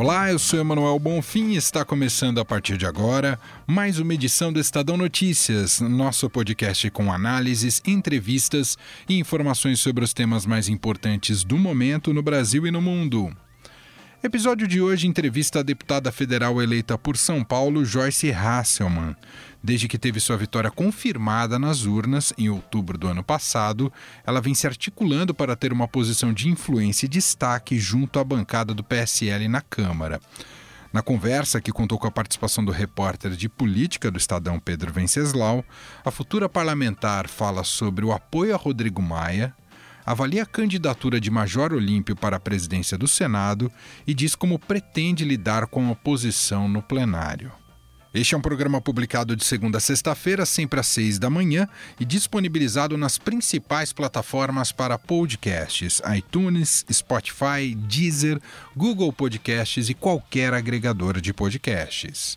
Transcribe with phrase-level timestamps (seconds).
[0.00, 4.50] Olá, eu sou Emanuel Bonfim e está começando a partir de agora mais uma edição
[4.50, 11.44] do Estadão Notícias, nosso podcast com análises, entrevistas e informações sobre os temas mais importantes
[11.44, 13.30] do momento no Brasil e no mundo.
[14.22, 19.14] Episódio de hoje entrevista a deputada federal eleita por São Paulo, Joyce Hasselmann.
[19.62, 23.92] Desde que teve sua vitória confirmada nas urnas em outubro do ano passado,
[24.26, 28.72] ela vem se articulando para ter uma posição de influência e destaque junto à bancada
[28.72, 30.18] do PSL na Câmara.
[30.92, 35.64] Na conversa, que contou com a participação do repórter de política do Estadão Pedro Venceslau,
[36.04, 39.54] a futura parlamentar fala sobre o apoio a Rodrigo Maia,
[40.04, 43.70] avalia a candidatura de Major Olímpio para a presidência do Senado
[44.06, 47.52] e diz como pretende lidar com a oposição no plenário.
[48.12, 52.04] Este é um programa publicado de segunda a sexta-feira, sempre às seis da manhã, e
[52.04, 58.40] disponibilizado nas principais plataformas para podcasts: iTunes, Spotify, Deezer,
[58.76, 62.36] Google Podcasts e qualquer agregador de podcasts.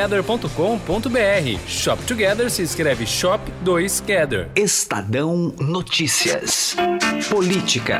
[0.00, 1.68] shoptogether.com.br.
[1.68, 4.50] Shop Together se escreve Shop 2 Gather.
[4.56, 6.74] Estadão Notícias.
[7.28, 7.98] Política.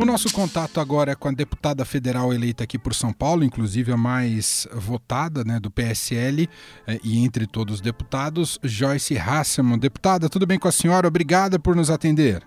[0.00, 3.92] O nosso contato agora é com a deputada federal eleita aqui por São Paulo, inclusive
[3.92, 6.48] a mais votada né, do PSL,
[6.86, 9.78] eh, e entre todos os deputados, Joyce Hasselman.
[9.78, 11.08] Deputada, tudo bem com a senhora?
[11.08, 12.42] Obrigada por nos atender.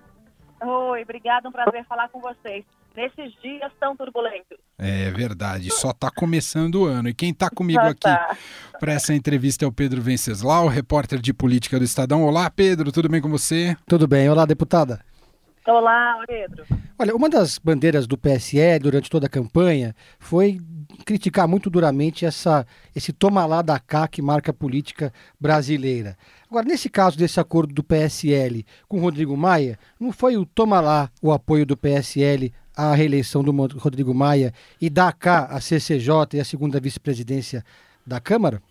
[0.61, 4.57] Oi, obrigada, um prazer falar com vocês nesses dias tão turbulentos.
[4.77, 7.09] É verdade, só está começando o ano.
[7.09, 8.38] E quem está comigo aqui tá.
[8.79, 12.23] para essa entrevista é o Pedro Venceslau, repórter de política do Estadão.
[12.23, 13.75] Olá, Pedro, tudo bem com você?
[13.88, 14.29] Tudo bem.
[14.29, 14.99] Olá, deputada.
[15.67, 16.66] Olá, Pedro.
[16.97, 20.59] Olha, uma das bandeiras do PSE durante toda a campanha foi
[21.05, 26.17] criticar muito duramente essa, esse toma lá da cá que marca a política brasileira.
[26.49, 31.11] Agora, nesse caso desse acordo do PSL com Rodrigo Maia, não foi o toma lá
[31.22, 36.40] o apoio do PSL à reeleição do Rodrigo Maia e dar cá a CCJ e
[36.40, 37.62] a segunda vice-presidência
[38.07, 38.62] da Câmara?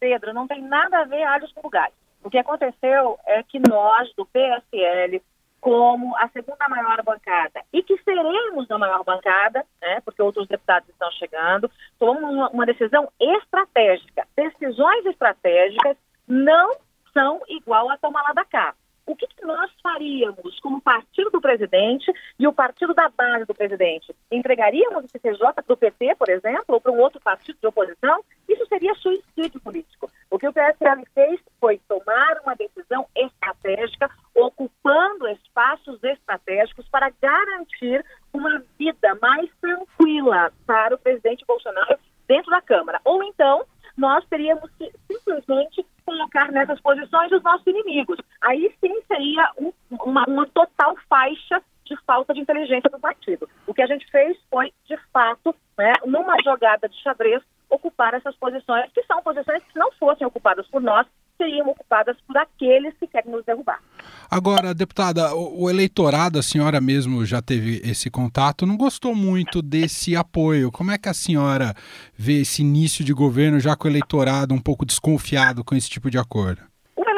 [0.00, 1.94] Pedro, não tem nada a ver alhos com lugares.
[2.24, 5.22] O que aconteceu é que nós, do PSL,
[5.60, 10.88] como a segunda maior bancada e que seremos a maior bancada, né, porque outros deputados
[10.88, 14.26] estão chegando, tomamos uma, uma decisão estratégica.
[14.36, 15.96] Decisões estratégicas
[16.26, 16.72] não
[17.12, 18.74] são igual a tomar lá da cá
[19.06, 23.54] o que, que, nós faríamos como partido do presidente e o partido da base do
[23.54, 24.14] presidente?
[24.30, 28.24] Entregaríamos o CCJ do PT, por exemplo, ou para um outro partido de oposição?
[28.48, 30.10] Isso seria suicídio político.
[30.30, 38.04] O que o PSL fez foi tomar uma decisão estratégica, ocupando espaços estratégicos para garantir
[38.32, 43.00] uma vida mais tranquila para o presidente Bolsonaro dentro da Câmara.
[43.04, 44.70] Ou então, nós teríamos
[45.10, 48.18] simplesmente colocar nessas posições os nossos inimigos.
[48.42, 53.48] Aí sim seria um, uma, uma total faixa de falta de inteligência do partido.
[53.66, 58.36] O que a gente fez foi, de fato, né, numa jogada de xadrez, ocupar essas
[58.36, 61.06] posições, que são posições que, se não fossem ocupadas por nós,
[61.38, 63.80] seriam ocupadas por aqueles que querem nos derrubar.
[64.30, 69.62] Agora, deputada, o, o, eleitorado, a senhora mesmo já teve esse contato, não gostou muito
[69.62, 70.70] desse apoio.
[70.70, 71.74] Como é que a senhora
[72.14, 76.10] vê esse início de governo já com o eleitorado um pouco desconfiado com esse tipo
[76.10, 76.71] de acordo?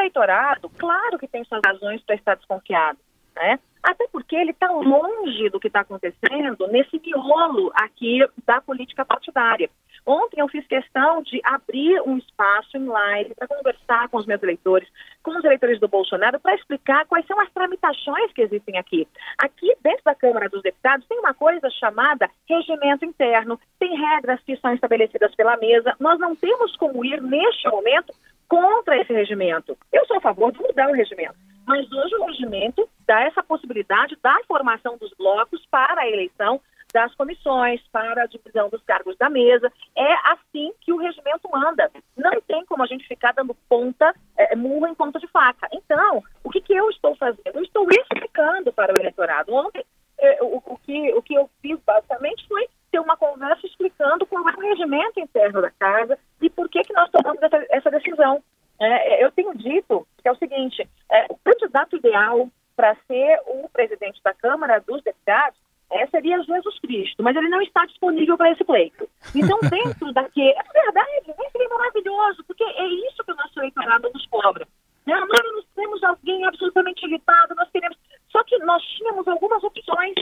[0.05, 2.99] Eleitorado, claro que tem suas razões para estar desconfiado,
[3.35, 3.59] né?
[3.83, 9.71] Até porque ele está longe do que está acontecendo nesse miolo aqui da política partidária.
[10.07, 14.43] Ontem eu fiz questão de abrir um espaço em live para conversar com os meus
[14.43, 14.89] eleitores,
[15.23, 19.09] com os eleitores do Bolsonaro, para explicar quais são as tramitações que existem aqui.
[19.39, 24.57] Aqui, dentro da Câmara dos Deputados, tem uma coisa chamada regimento interno, tem regras que
[24.59, 25.95] são estabelecidas pela mesa.
[25.99, 28.13] Nós não temos como ir, neste momento,
[28.47, 29.77] contra esse regimento.
[29.91, 31.35] Eu sou a favor de mudar o regimento.
[31.67, 36.61] Mas hoje o regimento dá essa possibilidade da formação dos blocos para a eleição
[36.95, 39.71] das comissões, para a divisão dos cargos da mesa.
[39.97, 41.91] É assim que o regimento manda.
[42.17, 45.69] Não tem como a gente ficar dando ponta, é, murro em ponta de faca.
[45.73, 47.43] Então, o que, que eu estou fazendo?
[47.53, 49.53] Eu estou explicando para o eleitorado.
[49.53, 49.85] Ontem,
[50.19, 54.49] é, o, o, que, o que eu fiz basicamente foi ter uma conversa explicando qual
[54.49, 58.41] é o regimento interno da casa e por que, que nós tomamos essa, essa decisão.
[58.81, 63.69] É, eu tenho dito que é o seguinte: é, o candidato ideal para ser o
[63.69, 65.59] presidente da Câmara dos Deputados
[65.91, 69.09] é, seria Jesus Cristo, mas ele não está disponível para esse pleito.
[69.35, 70.51] Então, dentro daquele.
[70.51, 71.11] É verdade,
[71.51, 74.69] seria maravilhoso, porque é isso que o nosso eleitorado nos cobra.
[75.07, 75.19] Né?
[75.19, 77.97] Nós não temos alguém absolutamente irritado, nós queremos.
[78.31, 80.15] Só que nós tínhamos algumas opções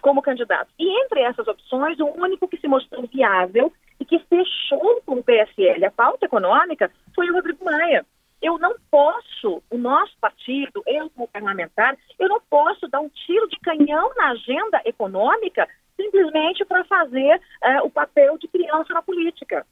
[0.00, 0.70] como candidato.
[0.78, 3.70] E entre essas opções, o único que se mostrou viável
[4.00, 8.04] e que fechou com o PSL a pauta econômica foi o Rodrigo Maia.
[8.40, 13.46] Eu não posso, o nosso partido, eu como parlamentar, eu não posso dar um tiro
[13.48, 15.68] de canhão na agenda econômica
[16.00, 19.66] simplesmente para fazer uh, o papel de criança na política,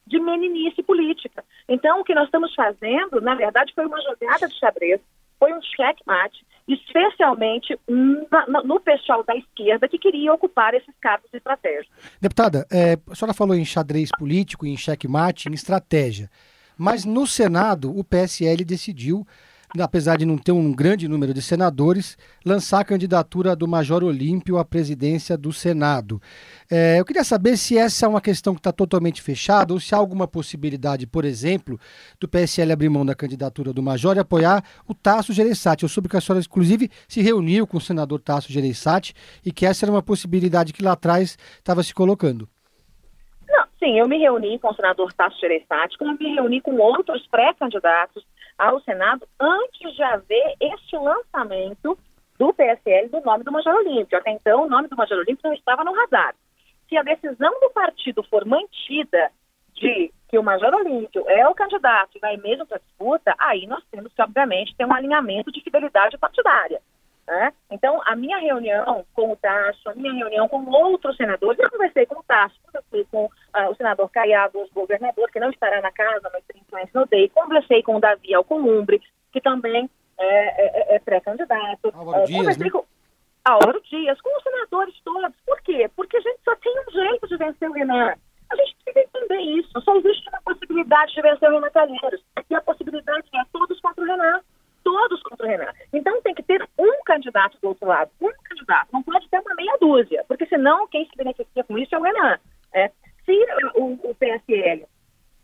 [0.82, 1.44] política.
[1.68, 5.00] Então, o que nós estamos fazendo, na verdade, foi uma jogada de xadrez,
[5.38, 11.94] foi um checkmate, especialmente no pessoal da esquerda que queria ocupar esses cargos estratégicos.
[12.20, 16.28] Deputada, é, a senhora falou em xadrez político, em checkmate, em estratégia.
[16.76, 19.26] Mas no Senado, o PSL decidiu,
[19.78, 24.58] apesar de não ter um grande número de senadores, lançar a candidatura do Major Olímpio
[24.58, 26.20] à presidência do Senado.
[26.70, 29.94] É, eu queria saber se essa é uma questão que está totalmente fechada ou se
[29.94, 31.78] há alguma possibilidade, por exemplo,
[32.18, 35.82] do PSL abrir mão da candidatura do Major e apoiar o Tasso Gereissati.
[35.82, 39.14] Eu soube que a senhora, inclusive, se reuniu com o senador Tasso Gereissati
[39.44, 42.48] e que essa era uma possibilidade que lá atrás estava se colocando.
[43.78, 48.24] Sim, eu me reuni com o senador Tasso Gereissati, como me reuni com outros pré-candidatos
[48.58, 51.96] ao Senado antes de haver este lançamento
[52.38, 54.18] do PSL do nome do Major Olímpio.
[54.18, 56.34] Até então, o nome do Major Olímpio não estava no radar.
[56.88, 59.30] Se a decisão do partido for mantida
[59.74, 63.66] de que o Major Olímpio é o candidato e vai mesmo para a disputa, aí
[63.66, 66.80] nós temos que, obviamente, ter um alinhamento de fidelidade partidária.
[67.28, 67.52] Né?
[67.70, 72.06] Então, a minha reunião com o Tasso, a minha reunião com outros senadores, eu conversei
[72.06, 75.92] com o Tasso, conversei com uh, o senador Caiado, o governador, que não estará na
[75.92, 80.96] casa, mas tem influência no DEI, conversei com o Davi Alcolumbre, que também é, é,
[80.96, 81.92] é pré-candidato.
[81.92, 82.70] Álvaro uh, né?
[82.70, 82.86] com
[83.44, 85.36] Álvaro Dias, com os senadores todos.
[85.44, 85.90] Por quê?
[85.94, 88.14] Porque a gente só tem um jeito de vencer o Renan.
[88.48, 89.80] A gente precisa entender isso.
[89.82, 92.24] Só existe uma possibilidade de vencer o Renan Calheiros.
[92.48, 94.40] E a possibilidade é todos contra o Renan
[94.88, 95.72] todos contra o Renan.
[95.92, 97.04] Então tem que ter um
[97.38, 101.06] candidato do outro lado, um candidato, não pode ter uma meia dúzia, porque senão quem
[101.06, 102.38] se beneficia com isso é o Renan.
[102.72, 102.90] É.
[103.24, 103.46] Se
[103.76, 104.86] o, o PSL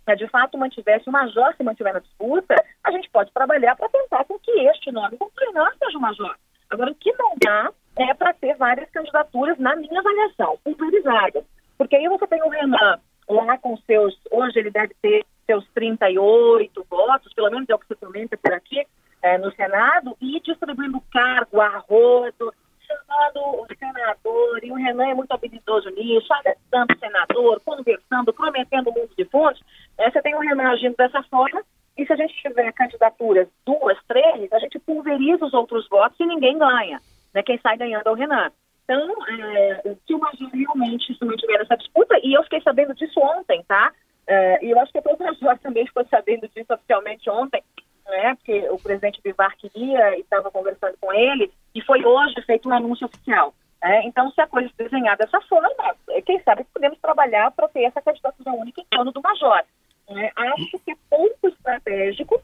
[0.06, 3.88] é, de fato mantivesse o Major se mantiver na disputa, a gente pode trabalhar para
[3.88, 6.36] tentar com que este nome, com que o Renan seja o Major.
[6.70, 11.44] Agora, o que não dá é para ter várias candidaturas, na minha avaliação, pulverizadas.
[11.78, 12.98] Porque aí você tem o Renan
[13.28, 17.86] lá com seus, hoje ele deve ter seus 38 votos, pelo menos é o que
[17.86, 18.86] se comenta por aqui,
[19.24, 22.52] é, no Senado e distribuindo cargo a rodo,
[22.86, 28.90] chamando o senador, e o Renan é muito habilidoso nisso, adestando o senador, conversando, prometendo
[28.90, 29.62] um mundo de fundos.
[29.96, 31.62] É, você tem o Renan agindo dessa forma,
[31.96, 36.26] e se a gente tiver candidaturas duas, três, a gente pulveriza os outros votos e
[36.26, 37.00] ninguém ganha.
[37.32, 37.42] Né?
[37.42, 38.52] Quem sai ganhando é o Renan.
[38.84, 43.18] Então, é, se o Major realmente se mantiver nessa disputa, e eu fiquei sabendo disso
[43.20, 43.90] ontem, tá?
[44.26, 47.62] É, e eu acho que a Major também ficou sabendo disso oficialmente ontem,
[48.06, 52.68] né, porque o presidente Bivar queria e estava conversando com ele, e foi hoje feito
[52.68, 53.54] um anúncio oficial.
[53.82, 54.02] Né?
[54.06, 55.68] Então, se a coisa se desenhar dessa forma,
[56.10, 59.62] é, quem sabe podemos trabalhar para ter essa candidatura única em torno do Major.
[60.08, 60.30] Né?
[60.36, 62.40] Acho que é pouco estratégico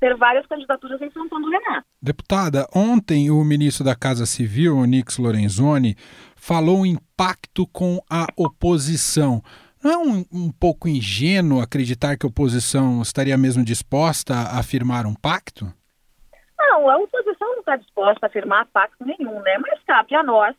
[0.00, 1.86] ter várias candidaturas em São Paulo do Renato.
[2.02, 5.96] Deputada, ontem o ministro da Casa Civil, Onix Lorenzoni,
[6.36, 9.42] falou em pacto com a oposição.
[9.84, 15.06] Não é um, um, pouco ingênuo acreditar que a oposição estaria mesmo disposta a firmar
[15.06, 15.66] um pacto?
[16.58, 19.58] Não, a oposição não está disposta a firmar pacto nenhum, né?
[19.58, 20.56] Mas cabe a nós,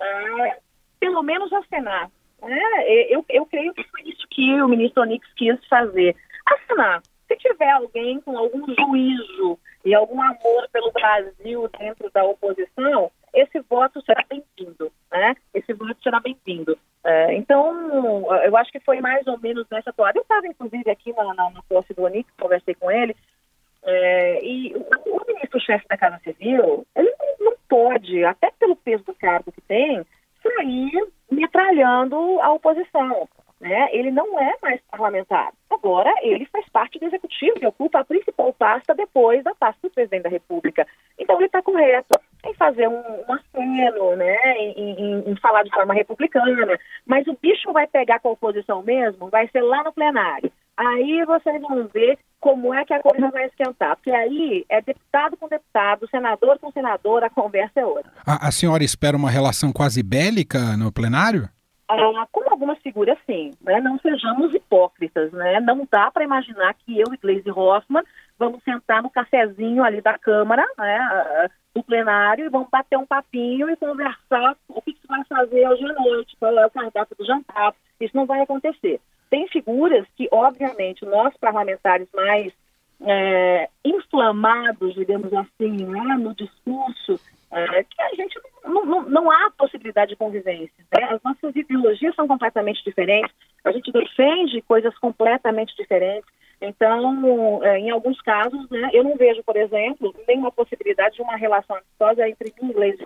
[0.00, 0.58] é,
[1.00, 2.08] pelo menos acenar.
[2.40, 2.60] Né?
[3.08, 6.14] Eu, eu creio que foi isso que o ministro Onix quis fazer.
[6.46, 7.02] Acenar.
[7.26, 13.58] Se tiver alguém com algum juízo e algum amor pelo Brasil dentro da oposição, esse
[13.68, 15.34] voto será bem-vindo, né?
[15.52, 16.78] Esse voto será bem-vindo.
[17.04, 17.97] É, então,
[18.44, 20.18] eu acho que foi mais ou menos nessa toada.
[20.18, 23.16] Eu estava, inclusive, aqui na, na, na posse do Onix, conversei com ele,
[23.82, 29.14] é, e o, o ministro-chefe da Casa Civil, ele não pode, até pelo peso do
[29.14, 30.04] cargo que tem,
[30.42, 33.28] sair metralhando a oposição.
[33.60, 33.88] Né?
[33.92, 35.52] Ele não é mais parlamentar.
[35.70, 39.90] Agora, ele faz parte do executivo e ocupa a principal pasta depois da pasta do
[39.90, 40.86] presidente da República.
[41.18, 42.20] Então, ele está correto
[42.58, 44.36] fazer um, um aceno, né?
[44.58, 46.78] Em, em, em, falar de forma republicana.
[47.06, 50.50] Mas o bicho vai pegar com a oposição mesmo, vai ser lá no plenário.
[50.76, 53.96] Aí vocês vão ver como é que a coisa vai esquentar.
[53.96, 58.12] Porque aí é deputado com deputado, senador com senador, a conversa é outra.
[58.26, 61.48] A, a senhora espera uma relação quase bélica no plenário?
[61.88, 63.52] Ah, com algumas figuras, sim.
[63.62, 63.80] Né?
[63.80, 65.32] Não sejamos hipócritas.
[65.32, 65.58] Né?
[65.60, 68.04] Não dá para imaginar que eu e Gleisi Hoffmann
[68.38, 73.68] vamos sentar no cafezinho ali da Câmara, né, do plenário, e vamos bater um papinho
[73.68, 77.26] e conversar o que, que vai fazer hoje à noite, qual é o cardápio do
[77.26, 77.74] jantar.
[78.00, 79.00] Isso não vai acontecer.
[79.28, 82.52] Tem figuras que, obviamente, nós parlamentares mais
[83.00, 89.50] é, inflamados, digamos assim, né, no discurso, é, que a gente não, não, não, há
[89.56, 90.84] possibilidade de convivência.
[90.92, 91.04] Né?
[91.10, 96.37] As nossas ideologias são completamente diferentes, a gente defende coisas completamente diferentes.
[96.60, 101.36] Então, é, em alguns casos, né, eu não vejo, por exemplo, nenhuma possibilidade de uma
[101.36, 103.04] relação amistosa entre mim e Gleisi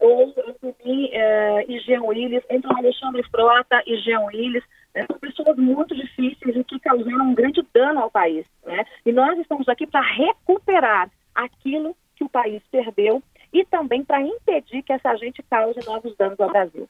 [0.00, 4.64] ou entre mim é, e Jean Willis, entre o Alexandre Frota e Jean Willis.
[4.94, 8.44] Né, são pessoas muito difíceis e que causaram um grande dano ao país.
[8.64, 8.84] Né?
[9.06, 13.22] E nós estamos aqui para recuperar aquilo que o país perdeu
[13.54, 16.88] e também para impedir que essa gente cause novos danos ao Brasil.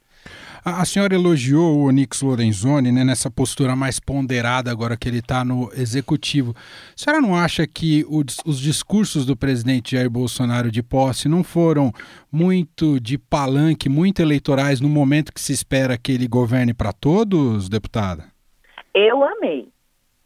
[0.65, 5.19] A, a senhora elogiou o Onix Lorenzoni né, nessa postura mais ponderada agora que ele
[5.19, 6.55] está no executivo.
[6.57, 11.45] A senhora não acha que o, os discursos do presidente Jair Bolsonaro de posse não
[11.45, 11.93] foram
[12.33, 17.69] muito de palanque, muito eleitorais no momento que se espera que ele governe para todos,
[17.69, 18.25] deputada?
[18.95, 19.69] Eu amei.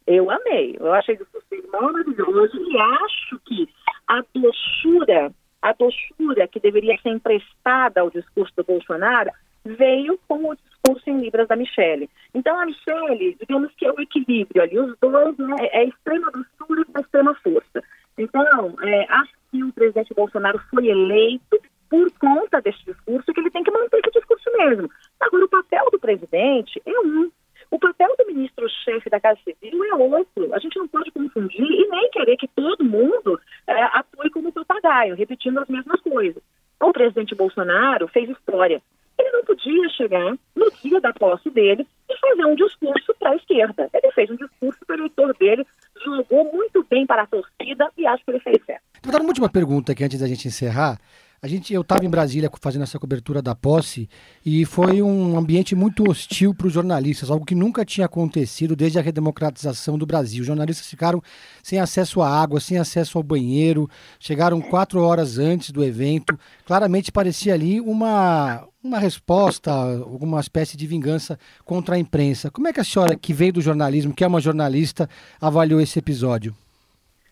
[0.07, 0.77] Eu amei.
[0.79, 3.67] Eu achei que foi maravilhoso e acho que
[4.07, 9.31] a doçura a doçura que deveria ser emprestada ao discurso do Bolsonaro
[9.65, 12.09] veio com o discurso em Libras da Michelle.
[12.33, 16.31] Então, a Michelle, digamos que é o equilíbrio ali, os dois, né, é a extrema
[16.31, 17.83] doçura e extrema força.
[18.17, 23.49] Então, é, acho que o presidente Bolsonaro foi eleito por conta desse discurso, que ele
[23.49, 24.89] tem que manter esse discurso mesmo.
[25.19, 27.31] Agora, o papel do presidente é um.
[27.71, 30.53] O papel do ministro-chefe da Casa Civil é outro.
[30.53, 35.15] A gente não pode confundir e nem querer que todo mundo é, atue como papagaio,
[35.15, 36.41] repetindo as mesmas coisas.
[36.79, 38.81] O presidente Bolsonaro fez história.
[39.19, 43.35] Ele não podia chegar no dia da posse dele e fazer um discurso para a
[43.35, 43.89] esquerda.
[43.93, 44.35] Ele fez um
[44.69, 45.65] discurso eleitor dele,
[46.03, 48.81] jogou muito bem para a torcida e acho que ele fez certo.
[49.03, 50.99] Dar uma última pergunta aqui antes da gente encerrar.
[51.41, 54.09] A gente, eu estava em Brasília fazendo essa cobertura da posse
[54.45, 58.99] e foi um ambiente muito hostil para os jornalistas, algo que nunca tinha acontecido desde
[58.99, 60.41] a redemocratização do Brasil.
[60.41, 61.23] Os jornalistas ficaram
[61.63, 66.37] sem acesso à água, sem acesso ao banheiro, chegaram quatro horas antes do evento.
[66.65, 72.51] Claramente parecia ali uma, uma resposta, alguma espécie de vingança contra a imprensa.
[72.51, 75.99] Como é que a senhora, que veio do jornalismo, que é uma jornalista, avaliou esse
[75.99, 76.53] episódio?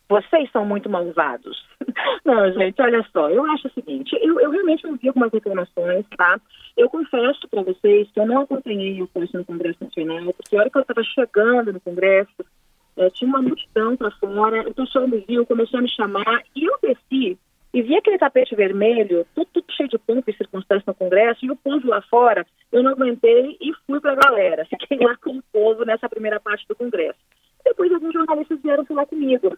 [0.10, 1.66] Vocês são muito malvados.
[2.24, 6.40] Não, gente, olha só, eu acho o seguinte, eu, eu realmente ouvi algumas reclamações, tá?
[6.76, 10.60] Eu confesso para vocês que eu não acompanhei o curso no Congresso Nacional, porque a
[10.60, 12.46] hora que eu estava chegando no Congresso,
[12.98, 16.66] é, tinha uma multidão para fora, o pessoal me viu, começou a me chamar, e
[16.66, 17.38] eu desci
[17.74, 21.52] e vi aquele tapete vermelho, tudo, tudo cheio de pompa e circunstância no Congresso, e
[21.52, 24.66] o povo lá fora, eu não aguentei e fui para a galera.
[24.70, 27.20] Fiquei lá com o povo nessa primeira parte do Congresso.
[27.64, 29.58] Depois alguns jornalistas vieram falar comigo.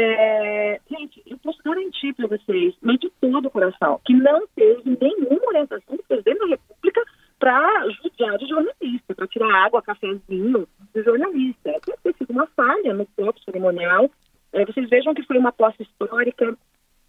[0.00, 4.96] É, gente, eu posso garantir para vocês, mas de todo o coração, que não teve
[5.00, 7.02] nenhuma orientação do presidente da República
[7.38, 11.72] para judiar de jornalista, para tirar água, cafezinho do jornalista.
[11.84, 14.08] Pode ter sido uma falha no próprio cerimonial.
[14.52, 16.56] É, vocês vejam que foi uma posse histórica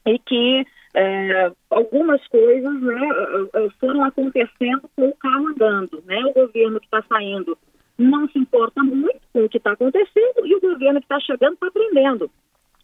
[0.08, 0.66] e que
[0.96, 3.10] é, algumas coisas né,
[3.54, 6.04] é, é, foram acontecendo com o carro andando.
[6.06, 6.20] Né?
[6.26, 7.56] O governo que está saindo
[8.00, 11.54] não se importa muito com o que está acontecendo e o governo que está chegando
[11.54, 12.32] está aprendendo.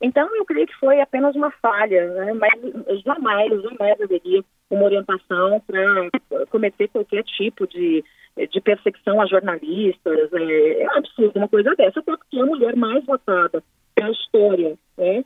[0.02, 2.34] Então, eu creio que foi apenas uma falha, né?
[2.34, 8.04] mas jamais, jamais haveria uma orientação para cometer qualquer tipo de,
[8.52, 10.34] de perseguição a jornalistas.
[10.34, 13.64] É, é absurdo uma coisa dessa, até porque a mulher mais votada
[13.96, 15.24] pela história né,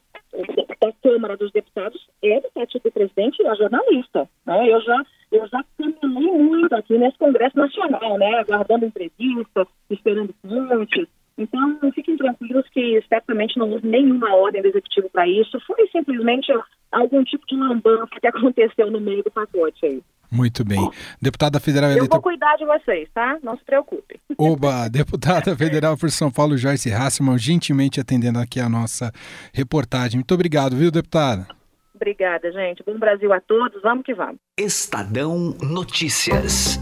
[0.80, 4.30] da Câmara dos Deputados é do partido do presidente e a jornalista.
[4.46, 4.72] Né?
[4.72, 11.08] Eu já eu já caminhei muito aqui nesse Congresso Nacional, né, aguardando entrevistas, esperando fontes,
[11.40, 15.58] então, fiquem tranquilos que certamente não houve nenhuma ordem do executivo para isso.
[15.66, 16.52] Foi simplesmente
[16.92, 20.04] algum tipo de lambança que aconteceu no meio do pacote aí.
[20.30, 20.88] Muito bem.
[21.20, 22.06] Deputada Federal eleita...
[22.06, 23.40] Eu vou cuidar de vocês, tá?
[23.42, 24.20] Não se preocupem.
[24.38, 29.12] Oba, deputada federal por São Paulo, Joyce Hassman, gentilmente atendendo aqui a nossa
[29.52, 30.18] reportagem.
[30.20, 31.48] Muito obrigado, viu, deputada?
[31.96, 32.84] Obrigada, gente.
[32.86, 33.82] Bom Brasil a todos.
[33.82, 34.38] Vamos que vamos.
[34.58, 36.80] Estadão Notícias.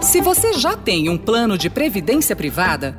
[0.00, 2.98] Se você já tem um plano de previdência privada,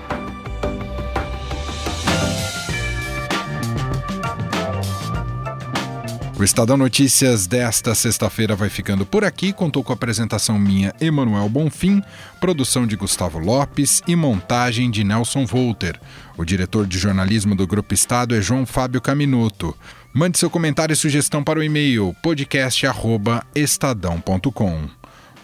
[6.41, 9.53] O Estadão Notícias desta sexta-feira vai ficando por aqui.
[9.53, 12.01] Contou com a apresentação minha, Emanuel Bonfim,
[12.39, 16.01] produção de Gustavo Lopes e montagem de Nelson Volter.
[16.35, 19.77] O diretor de jornalismo do Grupo Estado é João Fábio Caminuto.
[20.11, 24.89] Mande seu comentário e sugestão para o e-mail podcast@estadão.com.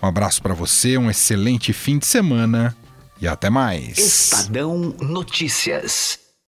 [0.02, 2.76] Um abraço para você, um excelente fim de semana
[3.22, 4.00] e até mais.
[4.00, 6.27] Estadão Notícias.